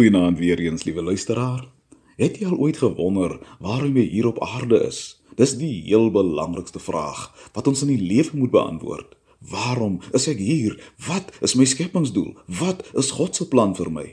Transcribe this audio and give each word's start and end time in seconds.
Goeienaand 0.00 0.38
weer 0.38 0.58
eens, 0.58 0.84
liewe 0.84 1.02
luisteraar. 1.02 1.68
Het 2.16 2.38
jy 2.40 2.46
al 2.48 2.56
ooit 2.56 2.78
gewonder 2.80 3.34
waarom 3.60 3.98
jy 4.00 4.04
hier 4.08 4.26
op 4.30 4.38
aarde 4.40 4.78
is? 4.86 5.20
Dis 5.36 5.52
die 5.60 5.82
heel 5.84 6.08
belangrikste 6.10 6.80
vraag 6.80 7.26
wat 7.52 7.66
ons 7.68 7.82
in 7.84 7.90
die 7.92 8.00
lewe 8.00 8.38
moet 8.40 8.54
beantwoord. 8.54 9.12
Waarom 9.50 9.98
is 10.16 10.24
ek 10.32 10.40
hier? 10.40 10.78
Wat 11.04 11.28
is 11.44 11.52
my 11.52 11.66
skepingsdoel? 11.68 12.30
Wat 12.48 12.80
is 12.96 13.10
God 13.18 13.36
se 13.36 13.44
plan 13.52 13.76
vir 13.76 13.90
my? 13.92 14.06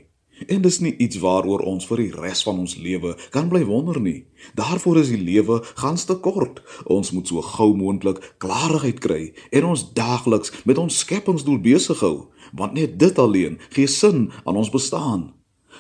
En 0.52 0.60
dis 0.66 0.82
nie 0.84 0.92
iets 1.00 1.22
waaroor 1.24 1.64
ons 1.64 1.88
vir 1.88 2.04
die 2.04 2.12
res 2.20 2.44
van 2.44 2.60
ons 2.66 2.76
lewe 2.76 3.16
kan 3.32 3.48
bly 3.48 3.64
wonder 3.72 4.02
nie. 4.04 4.26
Daarvoor 4.60 5.00
is 5.06 5.14
die 5.16 5.24
lewe 5.24 5.62
gans 5.80 6.04
te 6.04 6.20
kort. 6.20 6.60
Ons 6.84 7.16
moet 7.16 7.32
so 7.32 7.40
gou 7.54 7.72
moontlik 7.80 8.20
klarigheid 8.44 9.00
kry 9.00 9.22
en 9.56 9.72
ons 9.72 9.88
daagliks 9.96 10.52
met 10.68 10.84
ons 10.84 11.00
skepingsdoel 11.00 11.64
besig 11.64 12.04
hou, 12.04 12.28
want 12.52 12.76
net 12.76 13.00
dit 13.00 13.24
alleen 13.24 13.56
gee 13.72 13.88
sin 13.88 14.26
aan 14.44 14.60
ons 14.60 14.76
bestaan. 14.76 15.30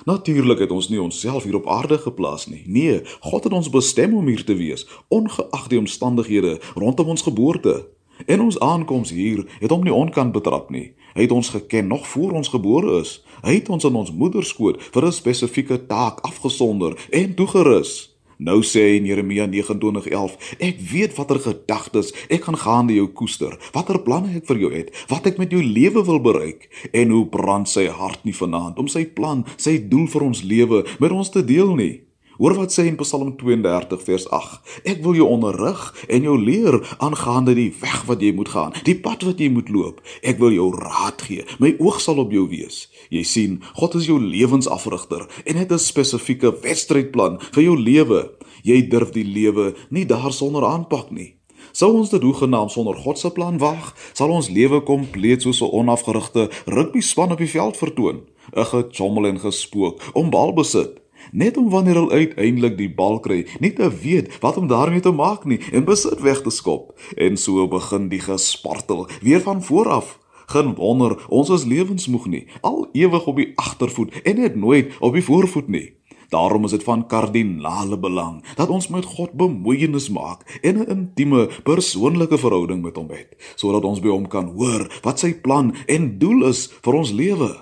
Natuurlik 0.05 0.59
het 0.59 0.71
ons 0.71 0.89
nie 0.89 1.01
onsself 1.01 1.43
hier 1.43 1.55
op 1.55 1.67
aarde 1.67 1.97
geplaas 1.97 2.47
nie. 2.47 2.63
Nee, 2.65 3.01
God 3.19 3.43
het 3.43 3.53
ons 3.53 3.69
bestem 3.69 4.13
om 4.13 4.27
hier 4.27 4.43
te 4.45 4.55
wees, 4.55 4.87
ongeag 5.07 5.67
die 5.67 5.79
omstandighede 5.79 6.59
rondom 6.75 7.07
ons 7.07 7.21
geboorte. 7.21 7.87
En 8.25 8.41
ons 8.41 8.59
aankoms 8.59 9.09
hier 9.09 9.45
het 9.59 9.69
hom 9.69 9.83
nie 9.83 9.93
onkant 9.93 10.31
betrap 10.31 10.69
nie. 10.69 10.93
Hy 11.13 11.21
het 11.21 11.31
ons 11.31 11.49
geken 11.49 11.87
nog 11.87 12.07
voor 12.07 12.31
ons 12.31 12.47
gebore 12.47 12.99
is. 12.99 13.23
Hy 13.41 13.59
het 13.59 13.69
ons 13.69 13.83
in 13.83 13.95
ons 13.95 14.11
moederskoot 14.11 14.81
vir 14.81 15.05
'n 15.05 15.11
spesifieke 15.11 15.85
taak 15.85 16.19
afgesonder 16.19 17.07
en 17.09 17.35
toegerus. 17.35 18.16
Nou 18.37 18.59
sê 18.61 18.83
hy 18.85 18.97
in 18.99 19.07
Jeremia 19.09 19.47
29:11, 19.49 20.37
ek 20.61 20.81
weet 20.91 21.15
watter 21.17 21.39
gedagtes 21.41 22.13
ek 22.29 22.45
gaan 22.45 22.59
gaande 22.61 22.93
jou 22.93 23.07
koester, 23.09 23.57
watter 23.73 23.97
planne 24.05 24.35
ek 24.37 24.45
vir 24.45 24.61
jou 24.61 24.71
het, 24.73 24.91
wat 25.09 25.25
ek 25.25 25.41
met 25.41 25.51
jou 25.51 25.63
lewe 25.63 26.03
wil 26.05 26.21
bereik 26.21 26.69
en 26.93 27.09
hoe 27.15 27.25
brand 27.33 27.69
sy 27.69 27.87
hart 27.89 28.21
nie 28.29 28.37
vanaand 28.37 28.77
om 28.77 28.87
sy 28.87 29.07
plan, 29.09 29.41
sy 29.57 29.79
doel 29.89 30.05
vir 30.05 30.27
ons 30.29 30.43
lewe 30.45 30.85
met 31.01 31.11
ons 31.11 31.33
te 31.33 31.41
deel 31.41 31.73
nie. 31.75 32.06
Hoor 32.37 32.53
wat 32.53 32.69
sê 32.69 32.83
in 32.85 32.97
Psalm 33.01 33.31
32 33.33 34.03
vers 34.05 34.27
8. 34.29 34.59
Ek 34.85 34.99
wil 35.01 35.15
jou 35.17 35.25
onderrig 35.25 35.79
en 36.05 36.25
jou 36.27 36.35
leer 36.37 36.75
aangaande 37.01 37.55
die 37.57 37.71
weg 37.81 38.03
wat 38.05 38.21
jy 38.21 38.29
moet 38.37 38.51
gaan, 38.53 38.75
die 38.85 38.93
pad 39.01 39.23
wat 39.25 39.39
jy 39.41 39.47
moet 39.49 39.71
loop. 39.73 40.03
Ek 40.21 40.37
wil 40.37 40.53
jou 40.53 40.67
raad 40.75 41.23
gee. 41.25 41.47
My 41.57 41.73
oog 41.81 41.97
sal 42.03 42.21
op 42.21 42.35
jou 42.35 42.45
wees. 42.51 42.83
Jy 43.09 43.23
sien, 43.25 43.55
God 43.79 43.97
is 43.97 44.05
jou 44.05 44.19
lewensafrigter 44.21 45.25
en 45.49 45.57
het 45.57 45.73
'n 45.73 45.81
spesifieke 45.81 46.53
wedstrydplan 46.61 47.41
vir 47.41 47.63
jou 47.63 47.77
lewe. 47.77 48.29
Jy 48.63 48.87
durf 48.87 49.11
die 49.17 49.25
lewe 49.25 49.73
nie 49.89 50.05
daarsonder 50.05 50.63
aanpak 50.63 51.09
nie. 51.11 51.33
Sou 51.71 51.97
ons 51.97 52.09
dit 52.09 52.21
hoegenaamd 52.21 52.71
sonder 52.71 52.95
God 52.95 53.17
se 53.17 53.31
plan 53.31 53.57
wag, 53.57 53.95
sal 54.13 54.29
ons 54.29 54.49
lewe 54.49 54.81
kompleet 54.81 55.41
soos 55.41 55.61
'n 55.61 55.73
onafgerigte 55.73 56.49
rugby 56.65 57.01
span 57.01 57.31
op 57.31 57.37
die 57.37 57.49
veld 57.49 57.77
vertoon, 57.77 58.21
'n 58.55 58.65
gechommel 58.65 59.25
en 59.25 59.39
gespook 59.39 60.01
om 60.13 60.29
balbesit 60.29 61.06
net 61.31 61.57
om 61.57 61.69
wanneer 61.69 61.99
hulle 62.01 62.11
uiteindelik 62.11 62.77
die 62.77 62.89
bal 62.93 63.19
kry, 63.19 63.45
nie 63.59 63.73
te 63.73 63.89
weet 64.03 64.39
wat 64.43 64.57
om 64.57 64.67
daarmee 64.67 65.03
te 65.03 65.11
maak 65.11 65.45
nie 65.45 65.59
en 65.71 65.85
besit 65.85 66.21
weg 66.21 66.41
te 66.41 66.53
skop. 66.53 66.93
En 67.17 67.37
so 67.37 67.67
begin 67.67 68.09
die 68.09 68.21
gespartel 68.21 69.07
weer 69.21 69.41
van 69.41 69.63
voor 69.63 69.89
af. 69.89 70.19
Geen 70.47 70.75
wonder 70.75 71.17
ons 71.27 71.49
is 71.49 71.65
lewensmoeg 71.67 72.27
nie, 72.31 72.45
al 72.61 72.87
ewig 72.95 73.27
op 73.27 73.35
die 73.35 73.51
agtervoet 73.55 74.21
en 74.23 74.39
net 74.39 74.55
nooit 74.55 74.93
op 74.99 75.13
die 75.13 75.23
voorvoet 75.23 75.67
nie. 75.67 75.97
Daarom 76.29 76.63
is 76.63 76.71
dit 76.71 76.83
van 76.83 77.05
kardinale 77.07 77.99
belang 77.99 78.43
dat 78.55 78.69
ons 78.69 78.87
met 78.87 79.05
God 79.05 79.31
bemoeienis 79.31 80.09
maak 80.09 80.59
en 80.61 80.79
'n 80.79 80.89
intieme 80.89 81.49
persoonlike 81.63 82.37
verhouding 82.37 82.81
met 82.81 82.95
hom 82.95 83.09
het, 83.09 83.35
sodat 83.55 83.83
ons 83.83 83.99
by 83.99 84.07
hom 84.07 84.27
kan 84.27 84.47
hoor 84.55 84.99
wat 85.01 85.19
sy 85.19 85.33
plan 85.33 85.75
en 85.85 86.17
doel 86.19 86.47
is 86.47 86.67
vir 86.81 86.93
ons 86.93 87.11
lewe. 87.11 87.55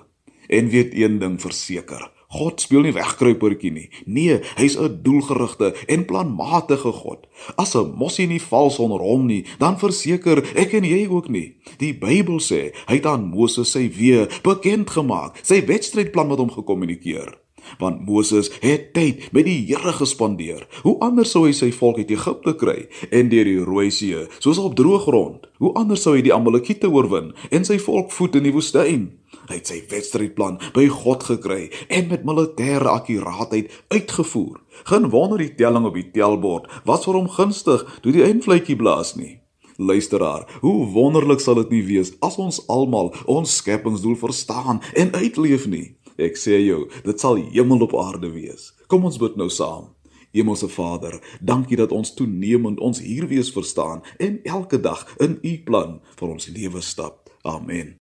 En 0.48 0.70
weet 0.70 0.94
een 0.94 1.20
ding 1.20 1.42
verseker, 1.42 2.12
God 2.36 2.62
speel 2.62 2.84
nie 2.86 2.96
wegkruipertjie 2.96 3.72
nie. 3.72 3.90
Nee, 4.06 4.40
hy's 4.60 4.76
'n 4.78 5.00
doelgerigte 5.04 5.74
en 5.88 6.06
planmatige 6.06 6.92
God. 6.92 7.28
As 7.56 7.76
'n 7.76 7.94
mossie 7.96 8.28
nie 8.28 8.42
val 8.42 8.70
sonder 8.70 9.00
hom 9.00 9.26
nie, 9.26 9.46
dan 9.60 9.80
verseker 9.80 10.44
ek 10.56 10.74
en 10.74 10.84
jy 10.84 11.08
ook 11.08 11.30
nie. 11.30 11.56
Die 11.78 11.94
Bybel 11.94 12.40
sê 12.40 12.74
hy 12.88 12.96
het 12.96 13.06
aan 13.06 13.30
Moses 13.30 13.72
sy 13.72 13.90
weë 13.90 14.30
bekend 14.44 14.90
gemaak, 14.90 15.40
sy 15.44 15.66
wedstrydplan 15.66 16.28
met 16.28 16.40
hom 16.40 16.52
gekommunikeer. 16.52 17.46
Want 17.78 18.06
Moses 18.06 18.52
het 18.62 18.94
tyd 18.94 19.32
met 19.34 19.46
die 19.46 19.58
Here 19.66 19.94
gespandeer. 19.94 20.68
Hoe 20.84 21.00
anders 21.00 21.32
sou 21.34 21.46
hy 21.48 21.54
sy 21.56 21.72
volk 21.76 21.98
uit 21.98 22.12
Egipte 22.14 22.56
kry 22.60 22.86
en 23.10 23.30
deur 23.32 23.48
die 23.50 23.64
Rooi 23.66 23.90
See, 23.92 24.28
soos 24.40 24.62
op 24.62 24.76
droë 24.78 25.02
grond? 25.08 25.48
Hoe 25.58 25.74
anders 25.80 26.06
sou 26.06 26.16
hy 26.16 26.22
die 26.26 26.34
Amalekiete 26.36 26.92
oorwin 26.92 27.34
en 27.52 27.66
sy 27.66 27.80
volk 27.82 28.14
voed 28.16 28.38
in 28.40 28.44
die 28.44 28.54
woestyn? 28.56 29.10
Hy 29.50 29.60
het 29.60 29.70
sy 29.70 29.80
wedstrydplan 29.92 30.60
by 30.76 30.88
God 30.90 31.26
gekry 31.28 31.70
en 31.94 32.10
met 32.10 32.26
militêre 32.26 32.90
akkuraatheid 32.90 33.72
uitgevoer. 33.94 34.62
Geen 34.90 35.10
wonder 35.14 35.42
die 35.42 35.54
telling 35.58 35.86
op 35.86 35.98
die 35.98 36.10
telbord 36.16 36.70
was 36.86 37.06
vir 37.06 37.20
hom 37.20 37.30
gunstig 37.32 37.86
toe 38.02 38.14
die 38.16 38.26
eindvletjie 38.26 38.78
blaas 38.80 39.16
nie. 39.20 39.40
Luisteraar, 39.78 40.48
hoe 40.64 40.88
wonderlik 40.94 41.42
sal 41.44 41.60
dit 41.60 41.74
nie 41.76 41.84
wees 41.84 42.14
as 42.24 42.38
ons 42.40 42.62
almal 42.72 43.12
ons 43.28 43.58
skepingsdoel 43.60 44.16
verstaan 44.22 44.80
en 44.96 45.12
uitleef 45.14 45.68
nie. 45.68 45.98
Ek 46.16 46.40
sê 46.40 46.62
jou, 46.64 46.86
dit 47.04 47.20
sal 47.20 47.42
hemel 47.52 47.84
op 47.84 47.98
aarde 48.00 48.32
wees. 48.32 48.72
Kom 48.88 49.04
ons 49.04 49.20
bid 49.20 49.36
nou 49.36 49.50
saam. 49.52 49.92
Hemelse 50.36 50.68
Vader, 50.72 51.20
dankie 51.40 51.80
dat 51.80 51.92
ons 51.96 52.14
toenemend 52.16 52.80
ons 52.84 53.00
hier 53.04 53.28
wees 53.32 53.52
verstaan 53.56 54.04
en 54.20 54.40
elke 54.44 54.80
dag 54.80 55.06
in 55.24 55.40
U 55.44 55.54
plan 55.68 56.00
vir 56.16 56.32
ons 56.32 56.50
lewe 56.52 56.84
stap. 56.84 57.32
Amen. 57.44 57.96